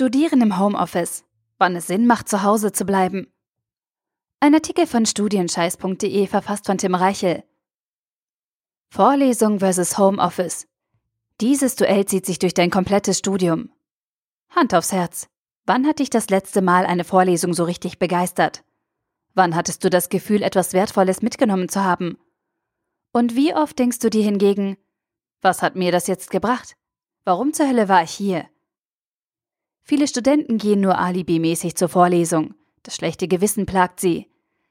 Studieren 0.00 0.40
im 0.40 0.58
Homeoffice. 0.58 1.26
Wann 1.58 1.76
es 1.76 1.88
Sinn 1.88 2.06
macht, 2.06 2.26
zu 2.26 2.42
Hause 2.42 2.72
zu 2.72 2.86
bleiben. 2.86 3.30
Ein 4.40 4.54
Artikel 4.54 4.86
von 4.86 5.04
studienscheiß.de 5.04 6.26
verfasst 6.26 6.64
von 6.64 6.78
Tim 6.78 6.94
Reichel. 6.94 7.44
Vorlesung 8.88 9.58
versus 9.58 9.98
Homeoffice. 9.98 10.66
Dieses 11.42 11.76
Duell 11.76 12.06
zieht 12.06 12.24
sich 12.24 12.38
durch 12.38 12.54
dein 12.54 12.70
komplettes 12.70 13.18
Studium. 13.18 13.74
Hand 14.48 14.72
aufs 14.72 14.92
Herz. 14.92 15.28
Wann 15.66 15.86
hat 15.86 15.98
dich 15.98 16.08
das 16.08 16.30
letzte 16.30 16.62
Mal 16.62 16.86
eine 16.86 17.04
Vorlesung 17.04 17.52
so 17.52 17.64
richtig 17.64 17.98
begeistert? 17.98 18.64
Wann 19.34 19.54
hattest 19.54 19.84
du 19.84 19.90
das 19.90 20.08
Gefühl, 20.08 20.42
etwas 20.42 20.72
Wertvolles 20.72 21.20
mitgenommen 21.20 21.68
zu 21.68 21.84
haben? 21.84 22.16
Und 23.12 23.36
wie 23.36 23.54
oft 23.54 23.78
denkst 23.78 23.98
du 23.98 24.08
dir 24.08 24.24
hingegen, 24.24 24.78
was 25.42 25.60
hat 25.60 25.76
mir 25.76 25.92
das 25.92 26.06
jetzt 26.06 26.30
gebracht? 26.30 26.74
Warum 27.24 27.52
zur 27.52 27.68
Hölle 27.68 27.90
war 27.90 28.02
ich 28.02 28.12
hier? 28.12 28.48
Viele 29.82 30.06
Studenten 30.06 30.58
gehen 30.58 30.80
nur 30.80 30.98
alibimäßig 30.98 31.76
zur 31.76 31.88
Vorlesung. 31.88 32.54
Das 32.82 32.96
schlechte 32.96 33.28
Gewissen 33.28 33.66
plagt 33.66 34.00
sie. 34.00 34.28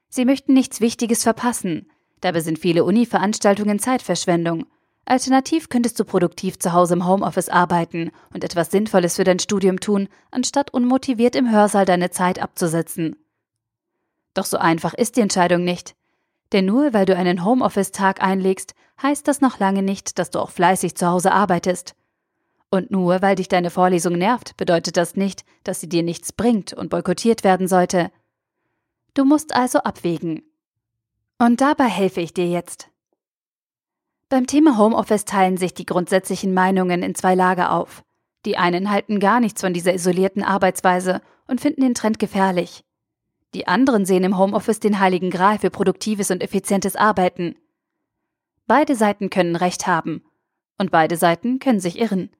Sie 0.08 0.24
möchten 0.24 0.54
nichts 0.54 0.80
Wichtiges 0.80 1.22
verpassen. 1.22 1.88
Dabei 2.20 2.40
sind 2.40 2.58
viele 2.58 2.84
Uni-Veranstaltungen 2.84 3.78
Zeitverschwendung. 3.78 4.66
Alternativ 5.04 5.68
könntest 5.68 5.98
du 5.98 6.04
produktiv 6.04 6.58
zu 6.58 6.72
Hause 6.72 6.94
im 6.94 7.06
Homeoffice 7.06 7.48
arbeiten 7.48 8.10
und 8.32 8.44
etwas 8.44 8.70
Sinnvolles 8.70 9.16
für 9.16 9.24
dein 9.24 9.38
Studium 9.38 9.80
tun, 9.80 10.08
anstatt 10.30 10.72
unmotiviert 10.72 11.34
im 11.34 11.50
Hörsaal 11.50 11.84
deine 11.84 12.10
Zeit 12.10 12.40
abzusetzen. 12.40 13.16
Doch 14.34 14.44
so 14.44 14.58
einfach 14.58 14.94
ist 14.94 15.16
die 15.16 15.20
Entscheidung 15.20 15.64
nicht. 15.64 15.94
Denn 16.52 16.66
nur 16.66 16.92
weil 16.92 17.06
du 17.06 17.16
einen 17.16 17.44
Homeoffice-Tag 17.44 18.22
einlegst, 18.22 18.74
heißt 19.02 19.26
das 19.26 19.40
noch 19.40 19.58
lange 19.58 19.82
nicht, 19.82 20.18
dass 20.18 20.30
du 20.30 20.38
auch 20.38 20.50
fleißig 20.50 20.94
zu 20.96 21.06
Hause 21.06 21.32
arbeitest. 21.32 21.94
Und 22.70 22.90
nur 22.90 23.20
weil 23.20 23.34
dich 23.34 23.48
deine 23.48 23.70
Vorlesung 23.70 24.14
nervt, 24.14 24.56
bedeutet 24.56 24.96
das 24.96 25.16
nicht, 25.16 25.44
dass 25.64 25.80
sie 25.80 25.88
dir 25.88 26.04
nichts 26.04 26.32
bringt 26.32 26.72
und 26.72 26.88
boykottiert 26.88 27.42
werden 27.42 27.66
sollte. 27.66 28.12
Du 29.14 29.24
musst 29.24 29.54
also 29.54 29.80
abwägen. 29.80 30.42
Und 31.38 31.60
dabei 31.60 31.86
helfe 31.86 32.20
ich 32.20 32.32
dir 32.32 32.48
jetzt. 32.48 32.88
Beim 34.28 34.46
Thema 34.46 34.78
Homeoffice 34.78 35.24
teilen 35.24 35.56
sich 35.56 35.74
die 35.74 35.86
grundsätzlichen 35.86 36.54
Meinungen 36.54 37.02
in 37.02 37.16
zwei 37.16 37.34
Lager 37.34 37.72
auf. 37.72 38.04
Die 38.44 38.56
einen 38.56 38.90
halten 38.90 39.18
gar 39.18 39.40
nichts 39.40 39.60
von 39.60 39.74
dieser 39.74 39.92
isolierten 39.92 40.44
Arbeitsweise 40.44 41.20
und 41.48 41.60
finden 41.60 41.80
den 41.80 41.94
Trend 41.94 42.20
gefährlich. 42.20 42.84
Die 43.54 43.66
anderen 43.66 44.06
sehen 44.06 44.22
im 44.22 44.38
Homeoffice 44.38 44.78
den 44.78 45.00
heiligen 45.00 45.30
Gral 45.30 45.58
für 45.58 45.70
produktives 45.70 46.30
und 46.30 46.42
effizientes 46.42 46.94
Arbeiten. 46.94 47.56
Beide 48.68 48.94
Seiten 48.94 49.28
können 49.28 49.56
Recht 49.56 49.88
haben 49.88 50.22
und 50.78 50.92
beide 50.92 51.16
Seiten 51.16 51.58
können 51.58 51.80
sich 51.80 51.98
irren. 51.98 52.30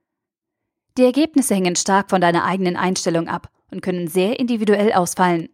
Die 1.01 1.07
Ergebnisse 1.07 1.55
hängen 1.55 1.77
stark 1.77 2.11
von 2.11 2.21
deiner 2.21 2.45
eigenen 2.45 2.77
Einstellung 2.77 3.27
ab 3.27 3.49
und 3.71 3.81
können 3.81 4.07
sehr 4.07 4.39
individuell 4.39 4.93
ausfallen. 4.93 5.49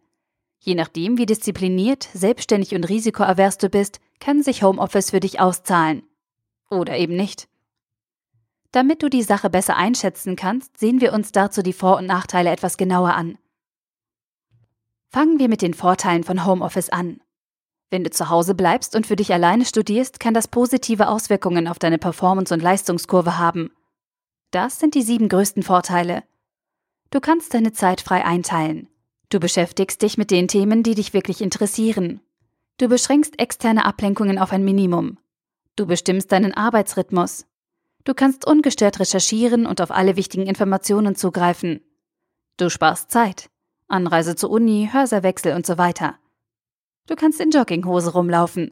Je 0.59 0.75
nachdem, 0.75 1.17
wie 1.17 1.25
diszipliniert, 1.25 2.09
selbstständig 2.13 2.75
und 2.75 2.83
risikoavers 2.83 3.57
du 3.57 3.69
bist, 3.69 4.01
kann 4.19 4.43
sich 4.43 4.61
Homeoffice 4.61 5.11
für 5.11 5.21
dich 5.21 5.39
auszahlen. 5.39 6.03
Oder 6.69 6.97
eben 6.97 7.15
nicht. 7.15 7.47
Damit 8.73 9.01
du 9.01 9.09
die 9.09 9.23
Sache 9.23 9.49
besser 9.49 9.77
einschätzen 9.77 10.35
kannst, 10.35 10.77
sehen 10.77 10.99
wir 10.99 11.13
uns 11.13 11.31
dazu 11.31 11.61
die 11.61 11.71
Vor- 11.71 11.95
und 11.95 12.07
Nachteile 12.07 12.49
etwas 12.49 12.75
genauer 12.75 13.13
an. 13.13 13.37
Fangen 15.07 15.39
wir 15.39 15.47
mit 15.47 15.61
den 15.61 15.73
Vorteilen 15.73 16.25
von 16.25 16.45
Homeoffice 16.45 16.89
an. 16.89 17.21
Wenn 17.89 18.03
du 18.03 18.09
zu 18.09 18.29
Hause 18.29 18.53
bleibst 18.53 18.97
und 18.97 19.07
für 19.07 19.15
dich 19.15 19.31
alleine 19.31 19.63
studierst, 19.63 20.19
kann 20.19 20.33
das 20.33 20.49
positive 20.49 21.07
Auswirkungen 21.07 21.69
auf 21.69 21.79
deine 21.79 21.99
Performance 21.99 22.53
und 22.53 22.61
Leistungskurve 22.61 23.37
haben. 23.37 23.71
Das 24.51 24.79
sind 24.79 24.95
die 24.95 25.01
sieben 25.01 25.27
größten 25.27 25.63
Vorteile. 25.63 26.23
Du 27.09 27.19
kannst 27.19 27.53
deine 27.53 27.73
Zeit 27.73 28.01
frei 28.01 28.23
einteilen. 28.23 28.87
Du 29.29 29.39
beschäftigst 29.39 30.01
dich 30.01 30.17
mit 30.17 30.31
den 30.31 30.47
Themen, 30.47 30.83
die 30.83 30.95
dich 30.95 31.13
wirklich 31.13 31.41
interessieren. 31.41 32.21
Du 32.77 32.87
beschränkst 32.87 33.39
externe 33.39 33.85
Ablenkungen 33.85 34.37
auf 34.37 34.53
ein 34.53 34.63
Minimum. 34.63 35.17
Du 35.75 35.85
bestimmst 35.85 36.31
deinen 36.31 36.53
Arbeitsrhythmus. 36.53 37.45
Du 38.05 38.13
kannst 38.13 38.47
ungestört 38.47 38.99
recherchieren 39.01 39.65
und 39.65 39.81
auf 39.81 39.91
alle 39.91 40.15
wichtigen 40.15 40.47
Informationen 40.47 41.15
zugreifen. 41.15 41.81
Du 42.55 42.69
sparst 42.69 43.11
Zeit. 43.11 43.49
Anreise 43.89 44.35
zur 44.35 44.49
Uni, 44.49 44.89
Hörsaalwechsel 44.91 45.53
und 45.53 45.65
so 45.65 45.77
weiter. 45.77 46.15
Du 47.07 47.15
kannst 47.15 47.41
in 47.41 47.51
Jogginghose 47.51 48.13
rumlaufen. 48.13 48.71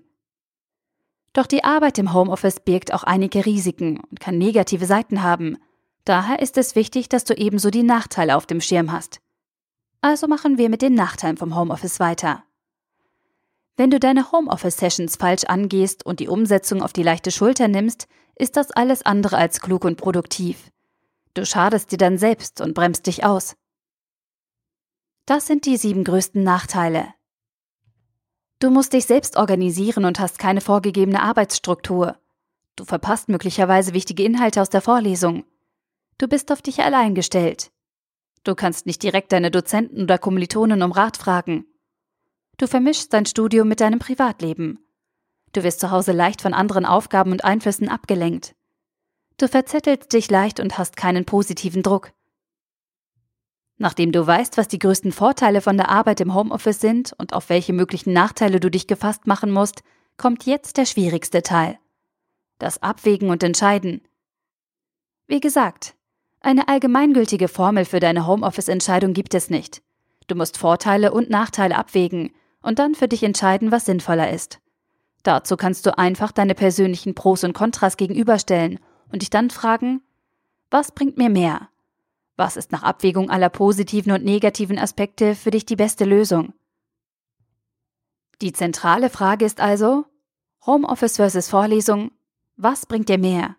Doch 1.36 1.48
die 1.48 1.66
Arbeit 1.66 1.98
im 1.98 2.14
Homeoffice 2.14 2.62
birgt 2.62 2.94
auch 2.94 3.04
einige 3.04 3.46
Risiken 3.46 4.00
und 4.10 4.22
kann 4.22 4.38
negative 4.38 4.86
Seiten 4.86 5.22
haben. 5.22 5.58
Daher 6.06 6.40
ist 6.40 6.58
es 6.58 6.76
wichtig, 6.76 7.10
dass 7.10 7.26
du 7.26 7.34
ebenso 7.34 7.72
die 7.72 7.84
Nachteile 7.84 8.38
auf 8.38 8.46
dem 8.46 8.62
Schirm 8.62 8.94
hast. 8.94 9.20
Also 10.00 10.28
machen 10.30 10.58
wir 10.58 10.70
mit 10.70 10.82
den 10.82 10.94
Nachteilen 10.94 11.36
vom 11.36 11.54
Homeoffice 11.54 12.00
weiter. 12.00 12.46
Wenn 13.76 13.92
du 13.92 14.00
deine 14.00 14.32
Homeoffice-Sessions 14.32 15.18
falsch 15.18 15.44
angehst 15.44 16.06
und 16.06 16.22
die 16.22 16.30
Umsetzung 16.30 16.82
auf 16.82 16.94
die 16.94 17.04
leichte 17.04 17.32
Schulter 17.32 17.68
nimmst, 17.68 18.08
ist 18.36 18.56
das 18.56 18.72
alles 18.72 19.06
andere 19.06 19.36
als 19.36 19.60
klug 19.60 19.84
und 19.84 19.98
produktiv. 19.98 20.72
Du 21.34 21.46
schadest 21.46 21.92
dir 21.92 21.98
dann 21.98 22.18
selbst 22.18 22.62
und 22.62 22.74
bremst 22.74 23.08
dich 23.08 23.26
aus. 23.26 23.58
Das 25.26 25.48
sind 25.48 25.66
die 25.66 25.76
sieben 25.76 26.06
größten 26.06 26.44
Nachteile. 26.44 27.14
Du 28.60 28.70
musst 28.70 28.94
dich 28.94 29.06
selbst 29.06 29.36
organisieren 29.36 30.06
und 30.06 30.20
hast 30.20 30.40
keine 30.40 30.62
vorgegebene 30.62 31.22
Arbeitsstruktur. 31.22 32.18
Du 32.76 32.86
verpasst 32.86 33.30
möglicherweise 33.30 33.94
wichtige 33.94 34.24
Inhalte 34.24 34.62
aus 34.62 34.70
der 34.70 34.82
Vorlesung. 34.82 35.46
Du 36.18 36.28
bist 36.28 36.52
auf 36.52 36.62
dich 36.62 36.82
allein 36.82 37.16
gestellt. 37.16 37.72
Du 38.44 38.56
kannst 38.56 38.86
nicht 38.86 39.04
direkt 39.04 39.32
deine 39.32 39.52
Dozenten 39.52 40.04
oder 40.04 40.18
Kommilitonen 40.18 40.82
um 40.84 40.92
Rat 40.92 41.18
fragen. 41.18 41.66
Du 42.58 42.68
vermischst 42.68 43.12
dein 43.14 43.26
Studium 43.26 43.68
mit 43.68 43.82
deinem 43.82 44.00
Privatleben. 44.00 44.80
Du 45.52 45.64
wirst 45.64 45.80
zu 45.80 45.92
Hause 45.92 46.12
leicht 46.12 46.42
von 46.42 46.54
anderen 46.54 46.86
Aufgaben 46.86 47.32
und 47.32 47.44
Einflüssen 47.44 47.90
abgelenkt. 47.90 48.56
Du 49.38 49.50
verzettelst 49.50 50.14
dich 50.14 50.30
leicht 50.30 50.62
und 50.62 50.78
hast 50.78 50.96
keinen 50.96 51.26
positiven 51.26 51.84
Druck. 51.84 52.14
Nachdem 53.78 54.12
du 54.12 54.26
weißt, 54.26 54.58
was 54.58 54.68
die 54.68 54.80
größten 54.80 55.12
Vorteile 55.12 55.62
von 55.62 55.78
der 55.78 55.90
Arbeit 55.90 56.22
im 56.22 56.34
Homeoffice 56.34 56.80
sind 56.80 57.14
und 57.18 57.34
auf 57.34 57.50
welche 57.50 57.74
möglichen 57.74 58.14
Nachteile 58.14 58.60
du 58.60 58.72
dich 58.72 58.88
gefasst 58.88 59.28
machen 59.28 59.52
musst, 59.52 59.84
kommt 60.18 60.46
jetzt 60.46 60.78
der 60.78 60.86
schwierigste 60.86 61.42
Teil. 61.42 61.78
Das 62.58 62.82
Abwägen 62.82 63.30
und 63.30 63.44
Entscheiden. 63.44 64.02
Wie 65.28 65.42
gesagt, 65.42 65.96
eine 66.40 66.68
allgemeingültige 66.68 67.48
Formel 67.48 67.86
für 67.86 68.00
deine 68.00 68.28
Homeoffice-Entscheidung 68.28 69.14
gibt 69.14 69.34
es 69.34 69.50
nicht. 69.50 69.82
Du 70.28 70.36
musst 70.36 70.58
Vorteile 70.58 71.12
und 71.12 71.30
Nachteile 71.30 71.76
abwägen 71.76 72.32
und 72.62 72.80
dann 72.80 72.96
für 72.96 73.08
dich 73.08 73.24
entscheiden, 73.24 73.72
was 73.72 73.86
sinnvoller 73.86 74.32
ist. 74.32 74.60
Dazu 75.24 75.58
kannst 75.58 75.86
du 75.86 75.98
einfach 75.98 76.32
deine 76.32 76.56
persönlichen 76.56 77.16
Pros 77.16 77.44
und 77.44 77.54
Kontras 77.54 77.98
gegenüberstellen 77.98 78.80
und 79.12 79.22
dich 79.22 79.32
dann 79.32 79.50
fragen, 79.50 80.02
was 80.70 80.92
bringt 80.92 81.18
mir 81.18 81.30
mehr? 81.30 81.70
Was 82.38 82.58
ist 82.58 82.72
nach 82.72 82.84
Abwägung 82.84 83.30
aller 83.30 83.50
positiven 83.50 84.12
und 84.12 84.26
negativen 84.26 84.78
Aspekte 84.78 85.36
für 85.36 85.52
dich 85.52 85.66
die 85.66 85.78
beste 85.78 86.04
Lösung? 86.06 86.54
Die 88.42 88.52
zentrale 88.52 89.10
Frage 89.10 89.46
ist 89.46 89.62
also, 89.62 90.06
Homeoffice 90.66 91.16
versus 91.16 91.48
Vorlesung, 91.48 92.12
was 92.58 92.86
bringt 92.86 93.08
dir 93.08 93.18
mehr? 93.18 93.56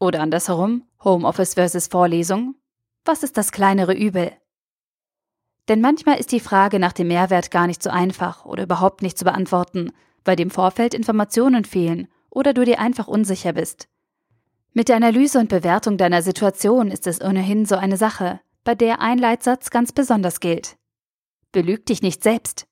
Oder 0.00 0.20
andersherum, 0.20 0.84
Homeoffice 1.04 1.54
versus 1.54 1.86
Vorlesung, 1.86 2.56
was 3.04 3.22
ist 3.22 3.36
das 3.36 3.52
kleinere 3.52 3.94
Übel? 3.94 4.32
Denn 5.68 5.80
manchmal 5.80 6.18
ist 6.18 6.32
die 6.32 6.40
Frage 6.40 6.80
nach 6.80 6.92
dem 6.92 7.08
Mehrwert 7.08 7.52
gar 7.52 7.68
nicht 7.68 7.82
so 7.82 7.90
einfach 7.90 8.44
oder 8.44 8.64
überhaupt 8.64 9.02
nicht 9.02 9.16
zu 9.16 9.24
beantworten, 9.24 9.92
weil 10.24 10.34
dem 10.34 10.50
Vorfeld 10.50 10.94
Informationen 10.94 11.64
fehlen 11.64 12.08
oder 12.28 12.52
du 12.54 12.64
dir 12.64 12.80
einfach 12.80 13.06
unsicher 13.06 13.52
bist. 13.52 13.88
Mit 14.72 14.88
der 14.88 14.96
Analyse 14.96 15.40
und 15.40 15.48
Bewertung 15.48 15.96
deiner 15.98 16.22
Situation 16.22 16.92
ist 16.92 17.06
es 17.08 17.20
ohnehin 17.20 17.66
so 17.66 17.74
eine 17.74 17.96
Sache, 17.96 18.40
bei 18.62 18.76
der 18.76 19.00
ein 19.00 19.18
Leitsatz 19.18 19.70
ganz 19.70 19.90
besonders 19.90 20.38
gilt. 20.38 20.76
Belüg 21.50 21.86
dich 21.86 22.02
nicht 22.02 22.22
selbst. 22.22 22.66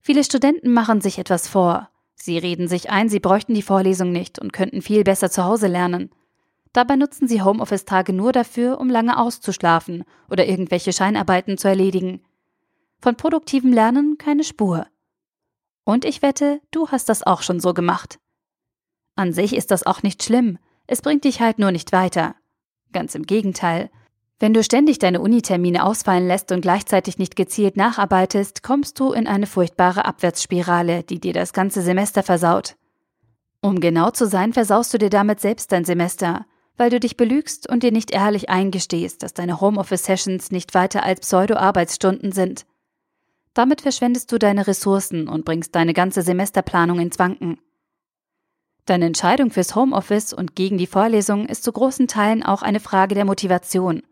Viele 0.00 0.24
Studenten 0.24 0.72
machen 0.72 1.00
sich 1.00 1.18
etwas 1.18 1.46
vor. 1.46 1.88
Sie 2.16 2.36
reden 2.36 2.66
sich 2.66 2.90
ein, 2.90 3.08
sie 3.08 3.20
bräuchten 3.20 3.54
die 3.54 3.62
Vorlesung 3.62 4.10
nicht 4.10 4.40
und 4.40 4.52
könnten 4.52 4.82
viel 4.82 5.04
besser 5.04 5.30
zu 5.30 5.44
Hause 5.44 5.68
lernen. 5.68 6.10
Dabei 6.72 6.96
nutzen 6.96 7.28
sie 7.28 7.42
Homeoffice-Tage 7.42 8.12
nur 8.12 8.32
dafür, 8.32 8.80
um 8.80 8.90
lange 8.90 9.16
auszuschlafen 9.16 10.04
oder 10.28 10.46
irgendwelche 10.46 10.92
Scheinarbeiten 10.92 11.58
zu 11.58 11.68
erledigen. 11.68 12.24
Von 13.00 13.16
produktivem 13.16 13.72
Lernen 13.72 14.18
keine 14.18 14.42
Spur. 14.42 14.88
Und 15.84 16.04
ich 16.04 16.22
wette, 16.22 16.60
du 16.72 16.88
hast 16.88 17.08
das 17.08 17.22
auch 17.22 17.42
schon 17.42 17.60
so 17.60 17.72
gemacht. 17.72 18.18
An 19.14 19.32
sich 19.32 19.54
ist 19.54 19.70
das 19.70 19.86
auch 19.86 20.02
nicht 20.02 20.24
schlimm, 20.24 20.58
es 20.86 21.02
bringt 21.02 21.24
dich 21.24 21.40
halt 21.40 21.58
nur 21.58 21.70
nicht 21.70 21.92
weiter. 21.92 22.34
Ganz 22.92 23.14
im 23.14 23.24
Gegenteil. 23.24 23.90
Wenn 24.38 24.52
du 24.52 24.62
ständig 24.62 24.98
deine 24.98 25.20
Unitermine 25.20 25.84
ausfallen 25.84 26.26
lässt 26.26 26.52
und 26.52 26.60
gleichzeitig 26.60 27.18
nicht 27.18 27.36
gezielt 27.36 27.76
nacharbeitest, 27.76 28.62
kommst 28.62 28.98
du 29.00 29.12
in 29.12 29.26
eine 29.26 29.46
furchtbare 29.46 30.04
Abwärtsspirale, 30.04 31.02
die 31.02 31.20
dir 31.20 31.32
das 31.32 31.52
ganze 31.52 31.82
Semester 31.82 32.22
versaut. 32.22 32.76
Um 33.60 33.80
genau 33.80 34.10
zu 34.10 34.26
sein, 34.26 34.52
versaust 34.52 34.92
du 34.92 34.98
dir 34.98 35.10
damit 35.10 35.40
selbst 35.40 35.72
dein 35.72 35.84
Semester, 35.84 36.44
weil 36.76 36.90
du 36.90 37.00
dich 37.00 37.16
belügst 37.16 37.68
und 37.68 37.82
dir 37.82 37.92
nicht 37.92 38.10
ehrlich 38.10 38.50
eingestehst, 38.50 39.22
dass 39.22 39.32
deine 39.32 39.60
Homeoffice-Sessions 39.60 40.50
nicht 40.50 40.74
weiter 40.74 41.04
als 41.04 41.20
Pseudo-Arbeitsstunden 41.20 42.32
sind. 42.32 42.66
Damit 43.54 43.80
verschwendest 43.80 44.30
du 44.32 44.38
deine 44.38 44.66
Ressourcen 44.66 45.28
und 45.28 45.44
bringst 45.44 45.74
deine 45.74 45.94
ganze 45.94 46.22
Semesterplanung 46.22 46.98
ins 46.98 47.18
Wanken. 47.18 47.58
Deine 48.86 49.06
Entscheidung 49.06 49.50
fürs 49.50 49.74
Homeoffice 49.74 50.34
und 50.34 50.54
gegen 50.54 50.76
die 50.76 50.86
Vorlesung 50.86 51.46
ist 51.46 51.64
zu 51.64 51.72
großen 51.72 52.06
Teilen 52.06 52.42
auch 52.42 52.62
eine 52.62 52.80
Frage 52.80 53.14
der 53.14 53.24
Motivation. 53.24 54.02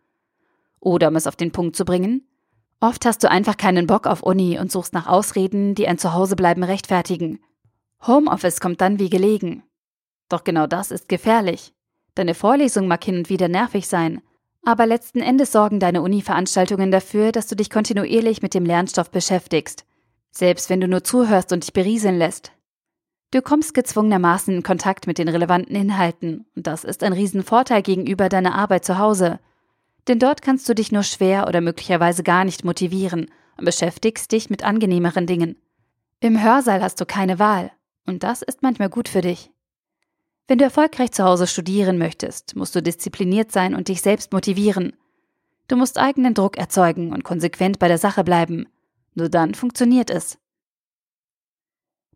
Oder 0.80 1.08
um 1.08 1.16
es 1.16 1.26
auf 1.26 1.36
den 1.36 1.52
Punkt 1.52 1.76
zu 1.76 1.84
bringen, 1.84 2.26
oft 2.80 3.04
hast 3.04 3.22
du 3.22 3.30
einfach 3.30 3.56
keinen 3.58 3.86
Bock 3.86 4.06
auf 4.06 4.22
Uni 4.22 4.58
und 4.58 4.72
suchst 4.72 4.94
nach 4.94 5.06
Ausreden, 5.06 5.74
die 5.74 5.86
ein 5.86 5.98
Zuhausebleiben 5.98 6.64
rechtfertigen. 6.64 7.40
Homeoffice 8.06 8.60
kommt 8.60 8.80
dann 8.80 8.98
wie 8.98 9.10
gelegen. 9.10 9.62
Doch 10.28 10.42
genau 10.42 10.66
das 10.66 10.90
ist 10.90 11.08
gefährlich. 11.08 11.74
Deine 12.14 12.34
Vorlesung 12.34 12.88
mag 12.88 13.04
hin 13.04 13.18
und 13.18 13.28
wieder 13.28 13.48
nervig 13.48 13.86
sein, 13.86 14.22
aber 14.64 14.86
letzten 14.86 15.20
Endes 15.20 15.52
sorgen 15.52 15.80
deine 15.80 16.02
Uni-Veranstaltungen 16.02 16.90
dafür, 16.90 17.32
dass 17.32 17.46
du 17.46 17.56
dich 17.56 17.68
kontinuierlich 17.68 18.42
mit 18.42 18.54
dem 18.54 18.64
Lernstoff 18.64 19.10
beschäftigst, 19.10 19.84
selbst 20.30 20.70
wenn 20.70 20.80
du 20.80 20.88
nur 20.88 21.04
zuhörst 21.04 21.52
und 21.52 21.64
dich 21.64 21.72
berieseln 21.72 22.16
lässt. 22.16 22.52
Du 23.32 23.40
kommst 23.40 23.72
gezwungenermaßen 23.72 24.54
in 24.54 24.62
Kontakt 24.62 25.06
mit 25.06 25.16
den 25.16 25.28
relevanten 25.28 25.74
Inhalten, 25.74 26.44
und 26.54 26.66
das 26.66 26.84
ist 26.84 27.02
ein 27.02 27.14
Riesenvorteil 27.14 27.80
gegenüber 27.80 28.28
deiner 28.28 28.54
Arbeit 28.54 28.84
zu 28.84 28.98
Hause. 28.98 29.40
Denn 30.06 30.18
dort 30.18 30.42
kannst 30.42 30.68
du 30.68 30.74
dich 30.74 30.92
nur 30.92 31.02
schwer 31.02 31.48
oder 31.48 31.62
möglicherweise 31.62 32.22
gar 32.22 32.44
nicht 32.44 32.62
motivieren 32.62 33.30
und 33.56 33.64
beschäftigst 33.64 34.30
dich 34.32 34.50
mit 34.50 34.64
angenehmeren 34.64 35.26
Dingen. 35.26 35.56
Im 36.20 36.42
Hörsaal 36.42 36.82
hast 36.82 37.00
du 37.00 37.06
keine 37.06 37.38
Wahl, 37.38 37.72
und 38.06 38.22
das 38.22 38.42
ist 38.42 38.62
manchmal 38.62 38.90
gut 38.90 39.08
für 39.08 39.22
dich. 39.22 39.50
Wenn 40.46 40.58
du 40.58 40.64
erfolgreich 40.64 41.12
zu 41.12 41.24
Hause 41.24 41.46
studieren 41.46 41.96
möchtest, 41.96 42.54
musst 42.54 42.74
du 42.74 42.82
diszipliniert 42.82 43.50
sein 43.50 43.74
und 43.74 43.88
dich 43.88 44.02
selbst 44.02 44.34
motivieren. 44.34 44.92
Du 45.68 45.76
musst 45.76 45.96
eigenen 45.96 46.34
Druck 46.34 46.58
erzeugen 46.58 47.14
und 47.14 47.24
konsequent 47.24 47.78
bei 47.78 47.88
der 47.88 47.96
Sache 47.96 48.24
bleiben. 48.24 48.66
Nur 49.14 49.30
dann 49.30 49.54
funktioniert 49.54 50.10
es. 50.10 50.36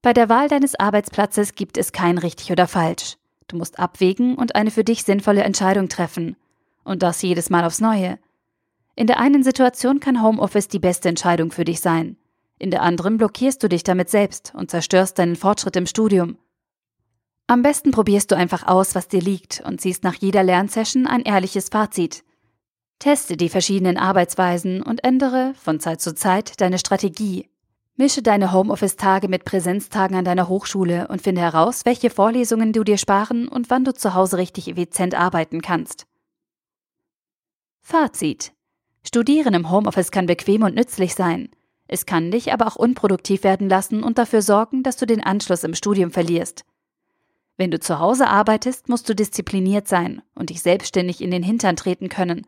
Bei 0.07 0.13
der 0.13 0.29
Wahl 0.29 0.47
deines 0.47 0.79
Arbeitsplatzes 0.79 1.57
gibt 1.57 1.77
es 1.77 1.91
kein 1.91 2.17
richtig 2.17 2.53
oder 2.53 2.69
falsch. 2.69 3.17
Du 3.49 3.57
musst 3.57 3.81
abwägen 3.81 4.37
und 4.37 4.55
eine 4.55 4.71
für 4.71 4.85
dich 4.85 5.03
sinnvolle 5.03 5.43
Entscheidung 5.43 5.89
treffen. 5.89 6.37
Und 6.85 7.03
das 7.03 7.23
jedes 7.23 7.51
Mal 7.51 7.65
aufs 7.65 7.81
Neue. 7.81 8.21
In 8.95 9.09
der 9.09 9.19
einen 9.19 9.43
Situation 9.43 9.99
kann 9.99 10.23
Homeoffice 10.23 10.69
die 10.69 10.79
beste 10.79 11.09
Entscheidung 11.09 11.51
für 11.51 11.65
dich 11.65 11.81
sein. 11.81 12.17
In 12.61 12.71
der 12.71 12.83
anderen 12.83 13.17
blockierst 13.17 13.61
du 13.65 13.69
dich 13.69 13.83
damit 13.83 14.09
selbst 14.09 14.53
und 14.55 14.71
zerstörst 14.71 15.19
deinen 15.19 15.35
Fortschritt 15.35 15.75
im 15.75 15.87
Studium. 15.87 16.39
Am 17.49 17.63
besten 17.63 17.91
probierst 17.91 18.31
du 18.31 18.37
einfach 18.37 18.65
aus, 18.65 18.95
was 18.95 19.09
dir 19.09 19.21
liegt 19.21 19.61
und 19.67 19.81
ziehst 19.81 20.05
nach 20.05 20.15
jeder 20.15 20.45
Lernsession 20.45 21.09
ein 21.09 21.23
ehrliches 21.23 21.69
Fazit. 21.69 22.23
Teste 23.01 23.37
die 23.37 23.49
verschiedenen 23.49 23.97
Arbeitsweisen 23.97 24.83
und 24.83 25.03
ändere 25.03 25.55
von 25.61 25.81
Zeit 25.81 26.01
zu 26.01 26.15
Zeit 26.15 26.61
deine 26.61 26.79
Strategie. 26.79 27.49
Mische 27.99 28.21
deine 28.21 28.53
Homeoffice-Tage 28.53 29.27
mit 29.27 29.47
Präsenztagen 29.47 30.17
an 30.17 30.27
deiner 30.27 30.51
Hochschule 30.51 31.09
und 31.09 31.23
finde 31.23 31.41
heraus, 31.41 31.87
welche 31.87 32.11
Vorlesungen 32.11 32.75
du 32.75 32.85
dir 32.85 32.99
sparen 32.99 33.49
und 33.49 33.71
wann 33.71 33.85
du 33.85 33.95
zu 33.95 34.13
Hause 34.13 34.37
richtig 34.37 34.69
effizient 34.69 35.15
arbeiten 35.15 35.63
kannst. 35.63 36.07
Fazit. 37.81 38.53
Studieren 39.03 39.55
im 39.55 39.71
Homeoffice 39.71 40.11
kann 40.11 40.27
bequem 40.27 40.63
und 40.63 40.75
nützlich 40.75 41.15
sein. 41.15 41.49
Es 41.89 42.05
kann 42.05 42.31
dich 42.31 42.53
aber 42.53 42.67
auch 42.67 42.77
unproduktiv 42.77 43.45
werden 43.45 43.69
lassen 43.69 44.03
und 44.03 44.19
dafür 44.19 44.43
sorgen, 44.43 44.83
dass 44.83 44.99
du 44.99 45.07
den 45.07 45.23
Anschluss 45.23 45.65
im 45.65 45.75
Studium 45.75 46.11
verlierst. 46.11 46.67
Wenn 47.57 47.71
du 47.71 47.81
zu 47.81 47.99
Hause 47.99 48.27
arbeitest, 48.27 48.91
musst 48.91 49.09
du 49.09 49.15
diszipliniert 49.15 49.89
sein 49.89 50.21
und 50.35 50.51
dich 50.51 50.61
selbstständig 50.61 51.23
in 51.23 51.31
den 51.31 51.43
Hintern 51.43 51.77
treten 51.77 52.11
können. 52.11 52.47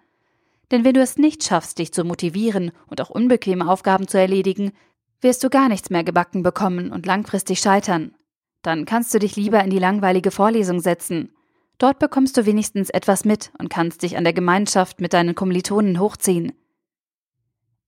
Denn 0.71 0.85
wenn 0.85 0.93
du 0.93 1.01
es 1.01 1.17
nicht 1.17 1.45
schaffst, 1.45 1.79
dich 1.79 1.95
zu 1.95 2.05
motivieren 2.05 2.73
und 2.89 3.01
auch 3.01 3.09
unbequeme 3.09 3.67
Aufgaben 3.67 4.07
zu 4.07 4.19
erledigen, 4.19 4.73
wirst 5.21 5.43
du 5.43 5.51
gar 5.51 5.69
nichts 5.69 5.91
mehr 5.91 6.05
gebacken 6.05 6.43
bekommen 6.43 6.93
und 6.93 7.07
langfristig 7.07 7.61
scheitern. 7.61 8.15
Dann 8.63 8.85
kannst 8.85 9.13
du 9.15 9.19
dich 9.19 9.37
lieber 9.37 9.63
in 9.63 9.71
die 9.71 9.79
langweilige 9.79 10.31
Vorlesung 10.31 10.81
setzen. 10.81 11.33
Dort 11.79 11.99
bekommst 11.99 12.37
du 12.37 12.47
wenigstens 12.47 12.91
etwas 12.91 13.25
mit 13.25 13.53
und 13.59 13.71
kannst 13.71 14.03
dich 14.03 14.17
an 14.17 14.25
der 14.25 14.33
Gemeinschaft 14.33 15.01
mit 15.01 15.13
deinen 15.13 15.35
Kommilitonen 15.35 16.01
hochziehen. 16.01 16.53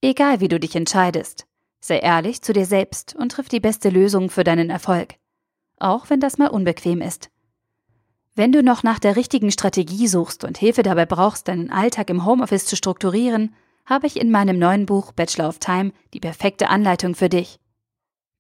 Egal 0.01 0.41
wie 0.41 0.49
du 0.49 0.61
dich 0.61 0.77
entscheidest, 0.77 1.47
sei 1.81 1.99
ehrlich 1.99 2.43
zu 2.43 2.53
dir 2.53 2.67
selbst 2.67 3.15
und 3.17 3.33
triff 3.33 3.49
die 3.49 3.61
beste 3.61 3.91
Lösung 3.91 4.31
für 4.31 4.45
deinen 4.45 4.71
Erfolg. 4.71 5.15
Auch 5.79 6.09
wenn 6.09 6.21
das 6.21 6.39
mal 6.39 6.49
unbequem 6.49 7.01
ist. 7.01 7.31
Wenn 8.37 8.53
du 8.53 8.63
noch 8.63 8.83
nach 8.83 8.99
der 8.99 9.17
richtigen 9.17 9.51
Strategie 9.51 10.07
suchst 10.07 10.45
und 10.45 10.57
Hilfe 10.57 10.83
dabei 10.83 11.05
brauchst, 11.05 11.49
deinen 11.49 11.71
Alltag 11.71 12.11
im 12.11 12.25
Homeoffice 12.25 12.65
zu 12.65 12.77
strukturieren, 12.77 13.55
habe 13.91 14.07
ich 14.07 14.19
in 14.19 14.31
meinem 14.31 14.59
neuen 14.59 14.87
Buch 14.87 15.13
Bachelor 15.13 15.49
of 15.49 15.59
Time 15.59 15.93
die 16.15 16.21
perfekte 16.21 16.71
Anleitung 16.71 17.15
für 17.15 17.29
dich. 17.29 17.59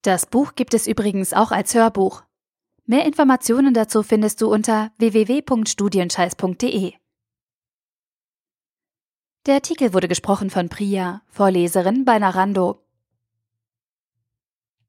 Das 0.02 0.24
Buch 0.24 0.54
gibt 0.54 0.72
es 0.72 0.86
übrigens 0.86 1.34
auch 1.34 1.50
als 1.50 1.74
Hörbuch. 1.74 2.22
Mehr 2.86 3.04
Informationen 3.04 3.74
dazu 3.74 4.02
findest 4.02 4.40
du 4.40 4.50
unter 4.50 4.92
www.studienscheiß.de. 4.98 6.94
Der 9.46 9.54
Artikel 9.54 9.92
wurde 9.92 10.08
gesprochen 10.08 10.50
von 10.50 10.68
Priya, 10.68 11.22
Vorleserin 11.28 12.04
bei 12.04 12.18
Narando. 12.18 12.82